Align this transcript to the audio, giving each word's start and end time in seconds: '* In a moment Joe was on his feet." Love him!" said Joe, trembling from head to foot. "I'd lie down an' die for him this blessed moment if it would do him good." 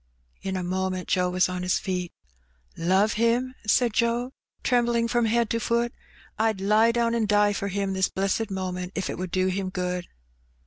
'* 0.25 0.41
In 0.49 0.55
a 0.57 0.63
moment 0.63 1.07
Joe 1.07 1.29
was 1.29 1.47
on 1.47 1.61
his 1.61 1.77
feet." 1.77 2.11
Love 2.75 3.13
him!" 3.21 3.53
said 3.67 3.93
Joe, 3.93 4.33
trembling 4.63 5.07
from 5.07 5.25
head 5.25 5.47
to 5.51 5.59
foot. 5.59 5.93
"I'd 6.39 6.59
lie 6.59 6.91
down 6.91 7.13
an' 7.13 7.27
die 7.27 7.53
for 7.53 7.67
him 7.67 7.93
this 7.93 8.09
blessed 8.09 8.49
moment 8.49 8.93
if 8.95 9.11
it 9.11 9.17
would 9.19 9.29
do 9.29 9.45
him 9.45 9.69
good." 9.69 10.07